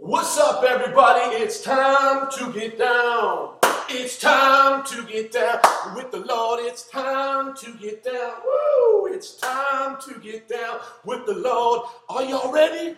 [0.00, 1.34] What's up, everybody?
[1.42, 3.56] It's time to get down.
[3.88, 5.58] It's time to get down
[5.96, 6.60] with the Lord.
[6.62, 8.34] It's time to get down.
[8.44, 9.06] Woo!
[9.06, 11.88] It's time to get down with the Lord.
[12.08, 12.96] Are y'all ready?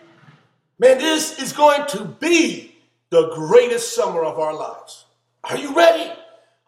[0.77, 2.75] Man, this is going to be
[3.09, 5.05] the greatest summer of our lives.
[5.45, 6.13] Are you ready?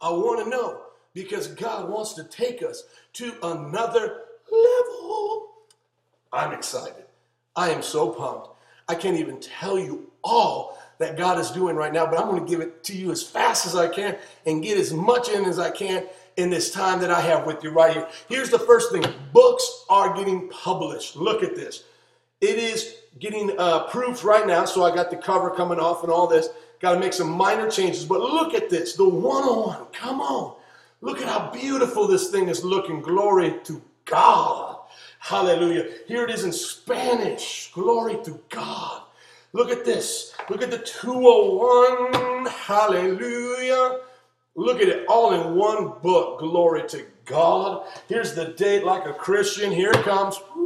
[0.01, 0.81] I want to know
[1.13, 4.21] because God wants to take us to another
[4.51, 5.49] level.
[6.33, 7.05] I'm excited.
[7.55, 8.49] I am so pumped.
[8.89, 12.43] I can't even tell you all that God is doing right now, but I'm going
[12.43, 15.45] to give it to you as fast as I can and get as much in
[15.45, 16.05] as I can
[16.37, 18.07] in this time that I have with you right here.
[18.29, 21.15] Here's the first thing books are getting published.
[21.15, 21.83] Look at this.
[22.41, 26.11] It is getting uh, proofs right now, so I got the cover coming off and
[26.11, 26.49] all this.
[26.79, 29.85] Got to make some minor changes, but look at this the 101.
[29.93, 30.57] Come on.
[31.01, 33.01] Look at how beautiful this thing is looking.
[33.01, 34.79] Glory to God.
[35.19, 35.89] Hallelujah.
[36.07, 37.71] Here it is in Spanish.
[37.73, 39.03] Glory to God.
[39.53, 40.33] Look at this.
[40.49, 42.45] Look at the 201.
[42.47, 43.99] Hallelujah.
[44.55, 46.39] Look at it all in one book.
[46.39, 47.87] Glory to God.
[48.07, 49.71] Here's the date like a Christian.
[49.71, 50.39] Here it comes.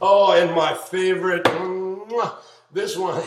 [0.00, 1.46] oh, and my favorite.
[2.72, 3.22] This one.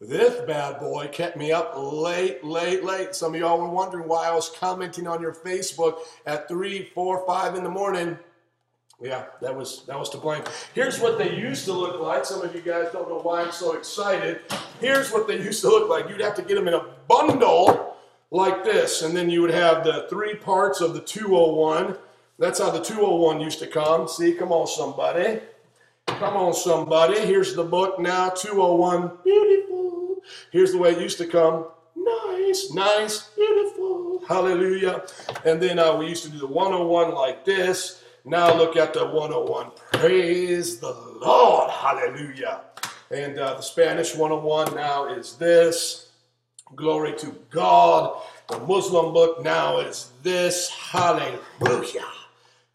[0.00, 3.14] This bad boy kept me up late, late, late.
[3.14, 7.24] Some of y'all were wondering why I was commenting on your Facebook at 3, 4,
[7.24, 8.18] 5 in the morning.
[9.02, 10.44] Yeah, that was that was to blame.
[10.74, 12.24] Here's what they used to look like.
[12.24, 14.40] Some of you guys don't know why I'm so excited.
[14.80, 16.08] Here's what they used to look like.
[16.08, 17.96] You'd have to get them in a bundle
[18.30, 21.96] like this, and then you would have the three parts of the 201.
[22.38, 24.06] That's how the 201 used to come.
[24.06, 25.40] See, come on, somebody.
[26.06, 27.18] Come on, somebody.
[27.20, 29.18] Here's the book now, 201.
[29.24, 30.16] Beautiful.
[30.52, 31.66] Here's the way it used to come.
[31.96, 34.22] Nice, nice, beautiful.
[34.26, 35.02] Hallelujah.
[35.44, 38.02] And then uh, we used to do the 101 like this.
[38.24, 39.72] Now look at the 101.
[39.92, 41.70] Praise the Lord.
[41.70, 42.60] Hallelujah.
[43.10, 46.10] And uh, the Spanish 101 now is this.
[46.76, 48.22] Glory to God.
[48.48, 50.70] The Muslim book now is this.
[50.70, 52.06] Hallelujah.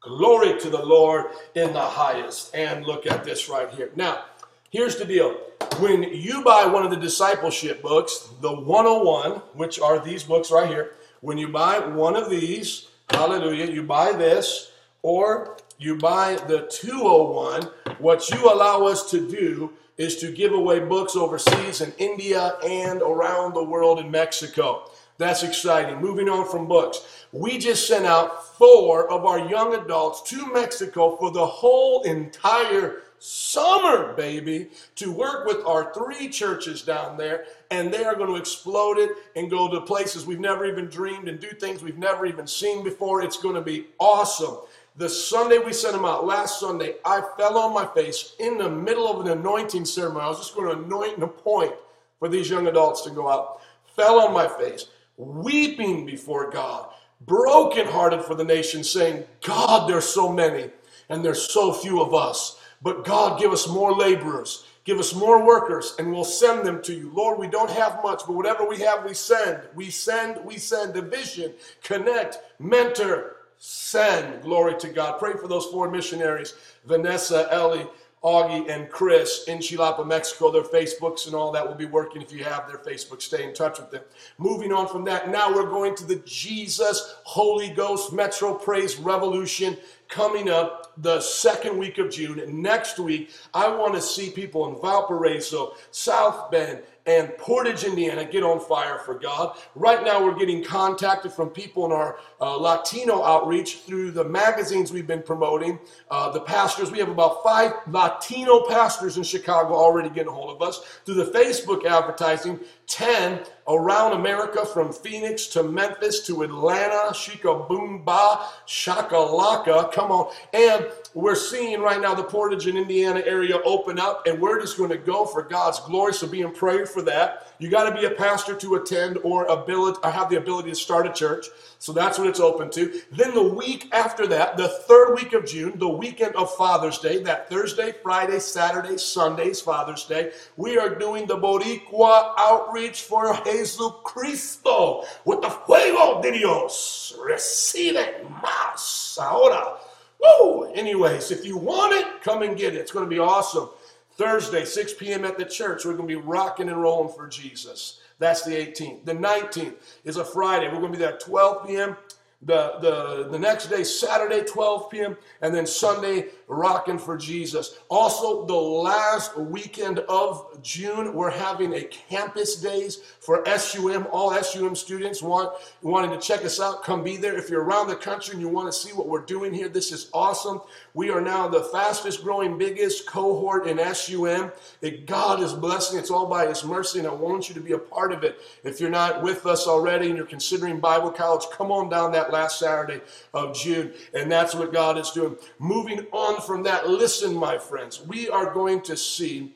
[0.01, 2.53] Glory to the Lord in the highest.
[2.53, 3.91] And look at this right here.
[3.95, 4.25] Now,
[4.69, 5.37] here's the deal.
[5.79, 10.67] When you buy one of the discipleship books, the 101, which are these books right
[10.67, 14.71] here, when you buy one of these, hallelujah, you buy this,
[15.07, 17.63] or you buy the 201,
[17.99, 23.01] what you allow us to do is to give away books overseas in India and
[23.01, 24.91] around the world in Mexico.
[25.17, 26.01] That's exciting.
[26.01, 27.25] Moving on from books.
[27.31, 33.03] We just sent out four of our young adults to Mexico for the whole entire
[33.19, 37.45] summer, baby, to work with our three churches down there.
[37.71, 41.27] And they are going to explode it and go to places we've never even dreamed
[41.27, 43.21] and do things we've never even seen before.
[43.21, 44.57] It's going to be awesome.
[44.97, 48.67] The Sunday we sent them out, last Sunday, I fell on my face in the
[48.67, 50.25] middle of an anointing ceremony.
[50.25, 51.75] I was just going to anoint and appoint
[52.17, 53.61] for these young adults to go out.
[53.95, 54.87] Fell on my face
[55.17, 56.89] weeping before God,
[57.21, 60.71] brokenhearted for the nation, saying, God, there's so many
[61.09, 62.59] and there's so few of us.
[62.81, 66.93] But God, give us more laborers, give us more workers, and we'll send them to
[66.93, 67.11] you.
[67.13, 69.61] Lord, we don't have much, but whatever we have, we send.
[69.75, 70.95] We send, we send.
[70.95, 71.53] Division,
[71.83, 74.41] connect, mentor, send.
[74.41, 75.19] Glory to God.
[75.19, 76.53] Pray for those four missionaries
[76.85, 77.87] Vanessa, Ellie,
[78.23, 80.51] Augie and Chris in Chilapa, Mexico.
[80.51, 83.21] Their Facebooks and all that will be working if you have their Facebook.
[83.21, 84.01] Stay in touch with them.
[84.37, 89.77] Moving on from that, now we're going to the Jesus Holy Ghost Metro Praise Revolution
[90.07, 92.41] coming up the second week of June.
[92.61, 98.43] Next week, I want to see people in Valparaiso, South Bend, and Portage, Indiana get
[98.43, 99.57] on fire for God.
[99.75, 104.91] Right now, we're getting contacted from people in our uh, Latino outreach through the magazines
[104.91, 105.79] we've been promoting.
[106.11, 110.53] Uh, the pastors, we have about five Latino pastors in Chicago already getting a hold
[110.53, 110.81] of us.
[111.05, 118.03] Through the Facebook advertising, 10 around America from Phoenix to Memphis to Atlanta, Shika Boom
[118.03, 120.33] Ba, Shakalaka, come on.
[120.53, 124.77] And we're seeing right now the Portage and Indiana area open up, and we're just
[124.77, 126.13] going to go for God's glory.
[126.13, 127.53] So be in prayer for that.
[127.59, 130.75] You got to be a pastor to attend or ability or have the ability to
[130.75, 131.47] start a church.
[131.79, 133.01] So that's what it's open to.
[133.11, 137.21] Then the week after that, the third week of June, the weekend of Father's Day,
[137.23, 143.91] that Thursday, Friday, Saturday, Sunday's Father's Day, we are doing the Boricua outreach for Jesus
[144.03, 147.15] Cristo with the fuego de Dios.
[147.19, 149.77] Recibe más ahora.
[150.19, 150.63] Woo!
[150.73, 152.79] Anyways, if you want it, come and get it.
[152.79, 153.69] It's going to be awesome.
[154.17, 155.25] Thursday, 6 p.m.
[155.25, 158.01] at the church, we're going to be rocking and rolling for Jesus.
[158.19, 159.05] That's the 18th.
[159.05, 160.67] The 19th is a Friday.
[160.67, 161.95] We're going to be there at 12 p.m.
[162.41, 167.79] The, the, the next day, Saturday, 12 p.m., and then Sunday, rocking for Jesus.
[167.89, 174.07] Also, the last weekend of June, we're having a campus days for SUM.
[174.11, 176.83] All SUM students want wanting to check us out.
[176.83, 177.37] Come be there.
[177.37, 179.91] If you're around the country and you want to see what we're doing here, this
[179.91, 180.61] is awesome.
[180.93, 184.51] We are now the fastest growing, biggest cohort in SUM.
[184.79, 185.99] That God is blessing.
[185.99, 188.39] It's all by His mercy, and I want you to be a part of it.
[188.63, 192.31] If you're not with us already and you're considering Bible college, come on down that
[192.31, 193.01] last Saturday
[193.33, 195.35] of June, and that's what God is doing.
[195.59, 199.55] Moving on from that, listen, my friends, we are going to see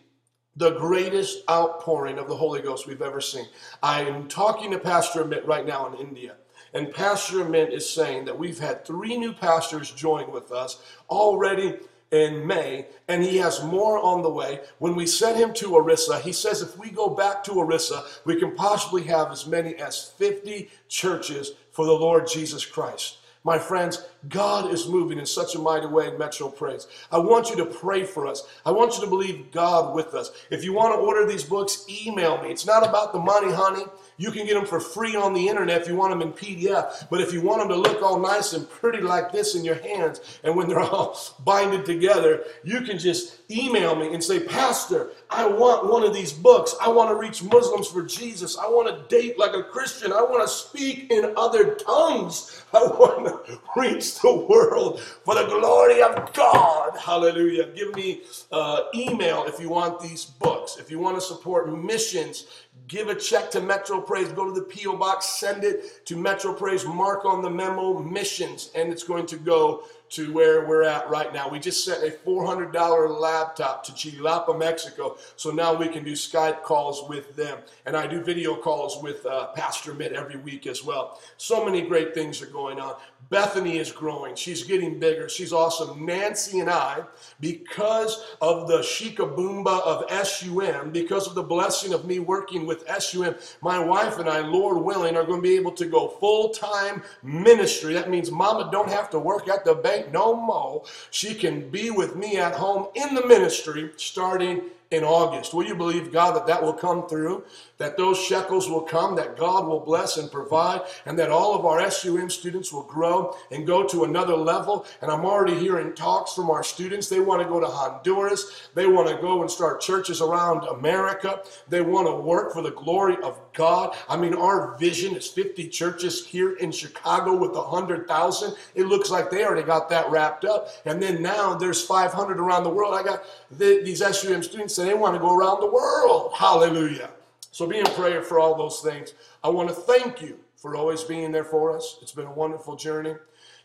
[0.55, 3.45] the greatest outpouring of the Holy Ghost we've ever seen.
[3.81, 6.35] I am talking to Pastor Amit right now in India.
[6.73, 11.77] And Pastor Amit is saying that we've had three new pastors join with us already
[12.11, 14.59] in May, and he has more on the way.
[14.79, 18.35] When we sent him to Orissa, he says if we go back to Orissa, we
[18.37, 23.19] can possibly have as many as 50 churches for the Lord Jesus Christ.
[23.43, 26.85] My friends, God is moving in such a mighty way in Metro Praise.
[27.11, 28.43] I want you to pray for us.
[28.65, 30.31] I want you to believe God with us.
[30.51, 32.49] If you want to order these books, email me.
[32.51, 33.85] It's not about the money, honey.
[34.21, 37.09] You can get them for free on the internet if you want them in PDF.
[37.09, 39.81] But if you want them to look all nice and pretty like this in your
[39.81, 45.09] hands, and when they're all binded together, you can just email me and say, Pastor,
[45.31, 46.75] I want one of these books.
[46.79, 48.59] I want to reach Muslims for Jesus.
[48.59, 50.13] I want to date like a Christian.
[50.13, 52.63] I want to speak in other tongues.
[52.73, 56.95] I want to reach the world for the glory of God.
[56.95, 57.71] Hallelujah.
[57.75, 58.21] Give me
[58.51, 60.77] uh, email if you want these books.
[60.77, 62.45] If you want to support missions,
[62.91, 64.33] Give a check to Metro Praise.
[64.33, 64.97] Go to the P.O.
[64.97, 69.37] Box, send it to Metro Praise, mark on the memo missions, and it's going to
[69.37, 71.49] go to where we're at right now.
[71.49, 76.63] We just sent a $400 laptop to Chilapa, Mexico, so now we can do Skype
[76.63, 77.59] calls with them.
[77.85, 81.19] And I do video calls with uh, Pastor Mitt every week as well.
[81.37, 82.95] So many great things are going on.
[83.29, 84.35] Bethany is growing.
[84.35, 85.29] She's getting bigger.
[85.29, 86.05] She's awesome.
[86.05, 87.03] Nancy and I,
[87.39, 93.35] because of the shikaboomba of SUM, because of the blessing of me working with SUM,
[93.61, 97.01] my wife and I, Lord willing, are going to be able to go full time
[97.23, 97.93] ministry.
[97.93, 100.83] That means mama don't have to work at the bank no more.
[101.09, 104.61] She can be with me at home in the ministry starting
[104.91, 105.53] in August.
[105.53, 107.45] Will you believe, God, that that will come through?
[107.77, 111.65] That those shekels will come, that God will bless and provide, and that all of
[111.65, 114.85] our SUM students will grow and go to another level.
[115.01, 117.07] And I'm already hearing talks from our students.
[117.07, 118.69] They want to go to Honduras.
[118.75, 121.41] They want to go and start churches around America.
[121.69, 123.95] They want to work for the glory of God.
[124.09, 128.55] I mean, our vision is 50 churches here in Chicago with 100,000.
[128.75, 130.67] It looks like they already got that wrapped up.
[130.85, 132.93] And then now there's 500 around the world.
[132.93, 136.33] I got the, these SUM students they want to go around the world.
[136.33, 137.09] Hallelujah.
[137.51, 139.13] So be in prayer for all those things.
[139.43, 141.97] I want to thank you for always being there for us.
[142.01, 143.15] It's been a wonderful journey.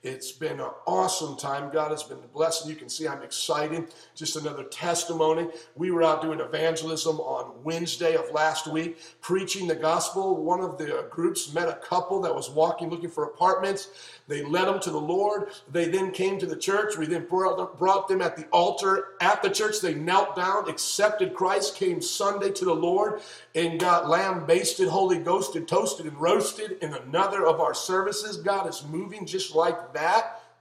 [0.03, 1.73] It's been an awesome time.
[1.73, 2.71] God has been a blessing.
[2.71, 3.93] You can see I'm excited.
[4.15, 5.49] Just another testimony.
[5.75, 10.37] We were out doing evangelism on Wednesday of last week, preaching the gospel.
[10.45, 13.89] One of the groups met a couple that was walking looking for apartments.
[14.29, 15.51] They led them to the Lord.
[15.73, 16.97] They then came to the church.
[16.97, 19.81] We then brought them at the altar at the church.
[19.81, 23.23] They knelt down, accepted Christ, came Sunday to the Lord,
[23.55, 28.37] and got lamb basted, Holy Ghosted, toasted, and roasted in another of our services.
[28.37, 29.96] God is moving just like that.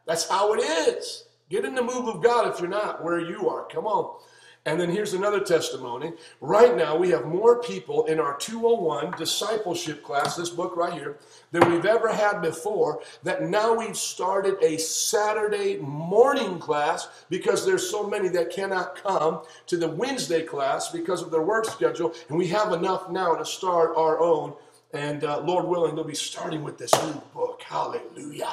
[0.06, 1.26] That's how it is.
[1.50, 3.68] Get in the move of God if you're not where you are.
[3.68, 4.20] Come on.
[4.68, 6.14] And then here's another testimony.
[6.42, 11.20] Right now, we have more people in our 201 discipleship class, this book right here,
[11.52, 13.04] than we've ever had before.
[13.22, 19.44] That now we've started a Saturday morning class because there's so many that cannot come
[19.68, 22.16] to the Wednesday class because of their work schedule.
[22.30, 24.56] And we have enough now to start our own.
[24.94, 27.62] And uh, Lord willing, they'll be starting with this new book.
[27.62, 28.50] Hallelujah.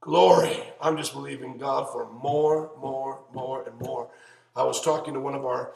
[0.00, 0.62] Glory.
[0.80, 4.08] I'm just believing God for more, more, more, and more.
[4.56, 5.74] I was talking to one of our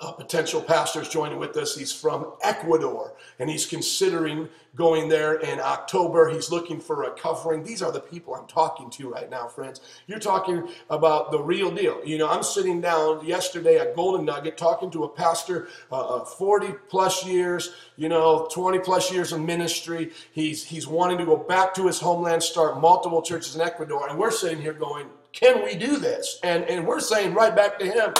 [0.00, 1.76] uh, potential pastors joining with us.
[1.76, 6.28] He's from Ecuador and he's considering going there in October.
[6.28, 7.64] He's looking for a covering.
[7.64, 9.80] These are the people I'm talking to right now, friends.
[10.06, 12.00] You're talking about the real deal.
[12.04, 16.74] You know, I'm sitting down yesterday at Golden Nugget talking to a pastor, uh, 40
[16.88, 20.12] plus years, you know, 20 plus years in ministry.
[20.30, 24.08] He's, he's wanting to go back to his homeland, start multiple churches in Ecuador.
[24.08, 26.38] And we're sitting here going, can we do this?
[26.44, 28.14] And, and we're saying right back to him,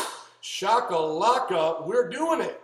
[0.48, 2.60] shakalaka, we're doing it.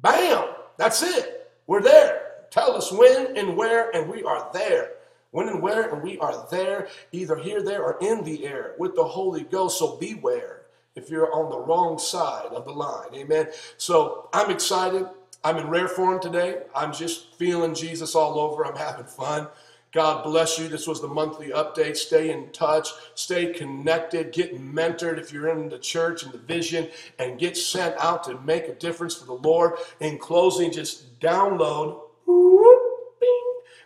[0.00, 1.50] Bam, that's it.
[1.66, 2.22] We're there.
[2.50, 4.92] Tell us when and where, and we are there.
[5.30, 8.96] When and where, and we are there, either here, there, or in the air with
[8.96, 9.78] the Holy Ghost.
[9.78, 10.62] So beware
[10.96, 13.14] if you're on the wrong side of the line.
[13.14, 13.48] Amen.
[13.76, 15.06] So I'm excited.
[15.44, 16.62] I'm in rare form today.
[16.74, 18.66] I'm just feeling Jesus all over.
[18.66, 19.46] I'm having fun.
[19.92, 20.68] God bless you.
[20.68, 21.96] This was the monthly update.
[21.96, 26.88] Stay in touch, stay connected, get mentored if you're in the church and the vision,
[27.18, 29.72] and get sent out to make a difference for the Lord.
[29.98, 32.02] In closing, just download,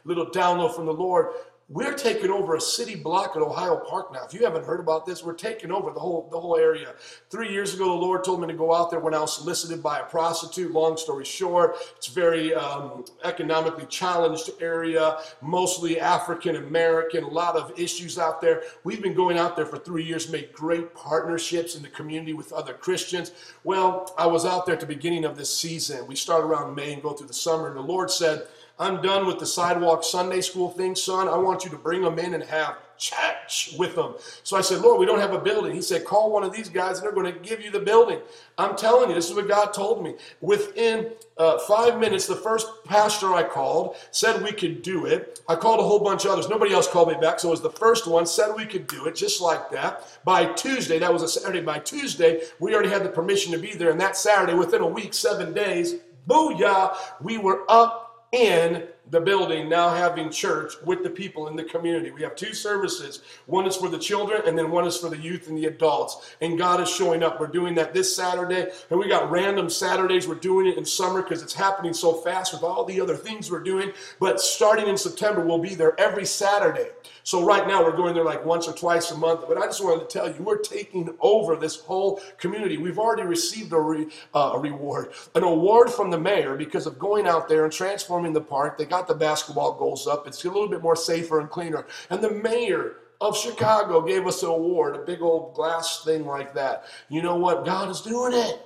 [0.05, 1.29] little download from the Lord.
[1.71, 4.25] We're taking over a city block at Ohio Park now.
[4.27, 6.93] If you haven't heard about this, we're taking over the whole the whole area.
[7.31, 9.83] Three years ago, the Lord told me to go out there when I was solicited
[9.83, 10.73] by a prostitute.
[10.73, 17.25] Long story short, it's very um, economically challenged area, mostly African American.
[17.25, 18.63] A lot of issues out there.
[18.85, 22.53] We've been going out there for three years, made great partnerships in the community with
[22.53, 23.33] other Christians.
[23.65, 26.07] Well, I was out there at the beginning of this season.
[26.07, 29.27] We start around May and go through the summer, and the Lord said I'm done
[29.27, 31.29] with the sidewalk Sunday school thing, son.
[31.29, 34.15] I want you to bring them in and have church with them.
[34.43, 35.75] So I said, Lord, we don't have a building.
[35.75, 38.21] He said, call one of these guys and they're going to give you the building.
[38.59, 40.15] I'm telling you, this is what God told me.
[40.41, 45.41] Within uh, five minutes, the first pastor I called said we could do it.
[45.49, 46.49] I called a whole bunch of others.
[46.49, 47.41] Nobody else called me back.
[47.41, 50.19] So it was the first one, said we could do it just like that.
[50.25, 53.75] By Tuesday, that was a Saturday, by Tuesday, we already had the permission to be
[53.75, 53.91] there.
[53.91, 55.97] And that Saturday, within a week, seven days,
[56.29, 58.04] booyah, we were up
[58.35, 62.11] in the building now having church with the people in the community.
[62.11, 63.21] We have two services.
[63.47, 66.35] One is for the children and then one is for the youth and the adults.
[66.41, 67.39] And God is showing up.
[67.39, 68.67] We're doing that this Saturday.
[68.91, 70.27] And we got random Saturdays.
[70.27, 73.51] We're doing it in summer because it's happening so fast with all the other things
[73.51, 73.93] we're doing.
[74.21, 76.89] But starting in September, we'll be there every Saturday.
[77.25, 79.45] So right now we're going there like once or twice a month.
[79.49, 82.77] But I just wanted to tell you, we're taking over this whole community.
[82.77, 86.99] We've already received a, re, uh, a reward, an award from the mayor because of
[86.99, 88.77] going out there and transforming the park.
[88.77, 90.27] They got the basketball goals up.
[90.29, 91.87] It's a little bit more safer and cleaner.
[92.11, 96.55] And the mayor of Chicago gave us an award, a big old glass thing like
[96.55, 96.85] that.
[97.09, 97.65] You know what?
[97.65, 98.65] God is doing it.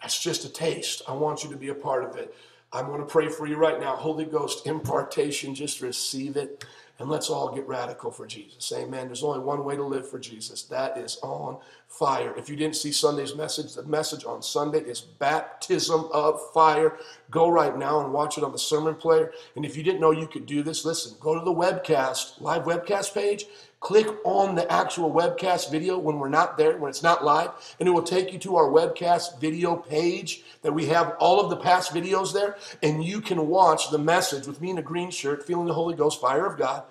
[0.00, 1.02] That's just a taste.
[1.06, 2.34] I want you to be a part of it.
[2.72, 3.94] I'm going to pray for you right now.
[3.96, 6.64] Holy Ghost impartation, just receive it.
[7.00, 8.72] And let's all get radical for Jesus.
[8.72, 9.06] Amen.
[9.06, 10.64] There's only one way to live for Jesus.
[10.64, 12.34] That is on fire.
[12.36, 16.96] If you didn't see Sunday's message, the message on Sunday is baptism of fire.
[17.30, 19.30] Go right now and watch it on the sermon player.
[19.54, 22.64] And if you didn't know you could do this, listen, go to the webcast, live
[22.64, 23.46] webcast page,
[23.80, 27.88] click on the actual webcast video when we're not there, when it's not live, and
[27.88, 31.56] it will take you to our webcast video page that we have all of the
[31.56, 35.46] past videos there, and you can watch the message with me in a green shirt,
[35.46, 36.82] feeling the Holy Ghost fire of God.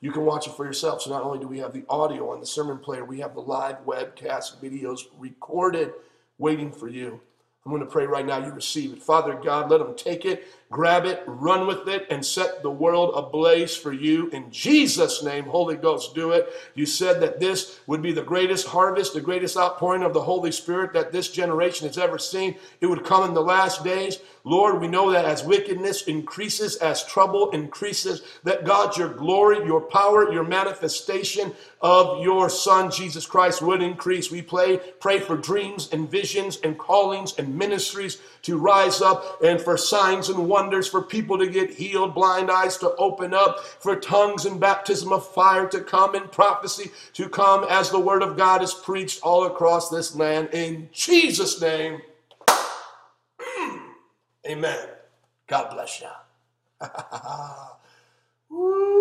[0.00, 1.00] You can watch it for yourself.
[1.00, 3.40] So not only do we have the audio on the sermon player, we have the
[3.40, 5.92] live webcast videos recorded
[6.36, 7.20] waiting for you.
[7.64, 9.02] I'm going to pray right now you receive it.
[9.02, 13.14] Father God, let them take it grab it, run with it, and set the world
[13.14, 14.28] ablaze for you.
[14.30, 16.52] In Jesus' name, Holy Ghost, do it.
[16.74, 20.50] You said that this would be the greatest harvest, the greatest outpouring of the Holy
[20.50, 22.56] Spirit that this generation has ever seen.
[22.80, 24.18] It would come in the last days.
[24.42, 29.80] Lord, we know that as wickedness increases, as trouble increases, that God, your glory, your
[29.80, 34.30] power, your manifestation of your Son, Jesus Christ, would increase.
[34.30, 39.58] We pray, pray for dreams and visions and callings and ministries to rise up and
[39.58, 43.96] for signs and wonders, for people to get healed, blind eyes to open up, for
[43.96, 48.36] tongues and baptism of fire to come, and prophecy to come as the word of
[48.36, 50.48] God is preached all across this land.
[50.52, 52.00] In Jesus' name,
[53.38, 53.78] hmm.
[54.46, 54.88] amen.
[55.46, 56.08] God bless you.